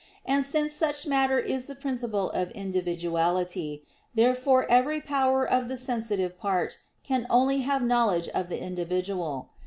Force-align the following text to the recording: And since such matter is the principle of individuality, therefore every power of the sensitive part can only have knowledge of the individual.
And 0.25 0.43
since 0.43 0.73
such 0.73 1.05
matter 1.05 1.37
is 1.37 1.67
the 1.67 1.75
principle 1.75 2.31
of 2.31 2.51
individuality, 2.55 3.83
therefore 4.15 4.65
every 4.67 4.99
power 4.99 5.47
of 5.47 5.67
the 5.67 5.77
sensitive 5.77 6.39
part 6.39 6.79
can 7.03 7.27
only 7.29 7.59
have 7.59 7.83
knowledge 7.83 8.27
of 8.29 8.49
the 8.49 8.59
individual. 8.59 9.49